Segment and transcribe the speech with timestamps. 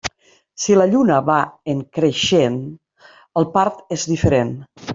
[0.61, 1.35] Si la lluna va
[1.75, 2.57] en creixent,
[3.43, 4.55] el part és diferent.